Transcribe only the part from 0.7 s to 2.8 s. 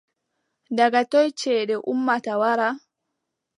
Daga toy ceede ummata wara?